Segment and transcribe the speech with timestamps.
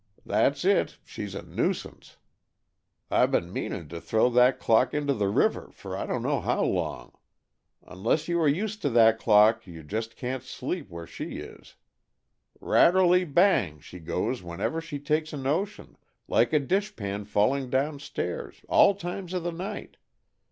[0.25, 2.17] That's it, she's a nuisance.'
[3.11, 6.63] I been meaning to throw that clock into the river for I don't know how
[6.63, 7.11] long.
[7.85, 11.75] Unless you are used to that clock you just can't sleep where she is.
[12.59, 17.69] 'Rattelty bang!' she goes just whenever she takes a notion, like a dish pan falling
[17.69, 19.97] downstairs, all times of the night.